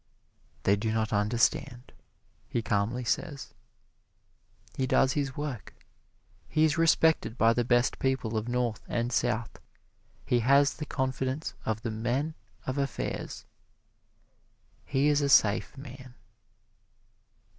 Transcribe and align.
"They 0.63 0.75
do 0.75 0.91
not 0.91 1.13
understand," 1.13 1.91
he 2.49 2.63
calmly 2.63 3.03
says. 3.03 3.53
He 4.75 4.87
does 4.87 5.13
his 5.13 5.37
work. 5.37 5.75
He 6.49 6.63
is 6.65 6.75
respected 6.75 7.37
by 7.37 7.53
the 7.53 7.63
best 7.63 7.99
people 7.99 8.35
of 8.35 8.47
North 8.47 8.81
and 8.87 9.13
South. 9.13 9.59
He 10.25 10.39
has 10.39 10.73
the 10.73 10.87
confidence 10.87 11.53
of 11.67 11.83
the 11.83 11.91
men 11.91 12.33
of 12.65 12.79
affairs 12.79 13.45
he 14.85 15.07
is 15.07 15.21
a 15.21 15.29
safe 15.29 15.77
man. 15.77 16.15